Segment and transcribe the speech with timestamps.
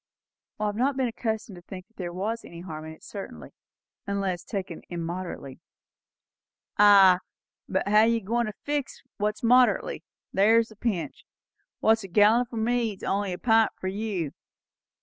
[0.59, 3.51] "I have not been accustomed to think there was any harm in it certainly,
[4.07, 5.59] unless taken immoderately."
[6.79, 7.19] "Ay,
[7.69, 10.03] but how're you goin' to fix what's moderately?
[10.33, 11.23] there's the pinch.
[11.81, 14.31] What's a gallon for me's only a pint for you.